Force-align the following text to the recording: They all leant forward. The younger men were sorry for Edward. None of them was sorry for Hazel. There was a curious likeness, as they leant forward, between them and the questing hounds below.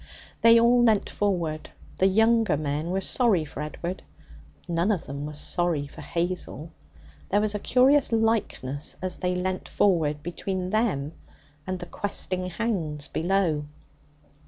They 0.41 0.59
all 0.59 0.81
leant 0.81 1.11
forward. 1.11 1.69
The 1.97 2.07
younger 2.07 2.57
men 2.57 2.89
were 2.89 3.01
sorry 3.01 3.45
for 3.45 3.61
Edward. 3.61 4.01
None 4.67 4.91
of 4.91 5.05
them 5.05 5.27
was 5.27 5.37
sorry 5.39 5.85
for 5.85 6.01
Hazel. 6.01 6.71
There 7.29 7.39
was 7.39 7.53
a 7.53 7.59
curious 7.59 8.11
likeness, 8.11 8.95
as 8.99 9.17
they 9.17 9.35
leant 9.35 9.69
forward, 9.69 10.23
between 10.23 10.71
them 10.71 11.11
and 11.67 11.77
the 11.77 11.85
questing 11.85 12.47
hounds 12.49 13.09
below. 13.09 13.65